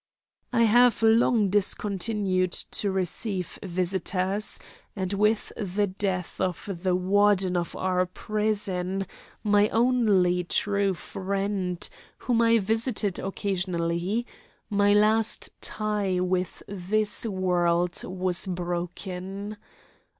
I 0.51 0.63
have 0.63 1.03
long 1.03 1.51
discontinued 1.51 2.53
to 2.53 2.89
receive 2.89 3.59
visitors, 3.61 4.57
and 4.95 5.13
with 5.13 5.53
the 5.55 5.85
death 5.85 6.41
of 6.41 6.67
the 6.81 6.95
Warden 6.95 7.55
of 7.55 7.75
our 7.75 8.07
prison, 8.07 9.05
my 9.43 9.69
only 9.69 10.43
true 10.43 10.95
friend, 10.95 11.87
whom 12.17 12.41
I 12.41 12.57
visited 12.57 13.19
occasionally, 13.19 14.25
my 14.71 14.91
last 14.91 15.51
tie 15.61 16.19
with 16.19 16.63
this 16.67 17.23
world 17.27 18.03
was 18.03 18.47
broken. 18.47 19.55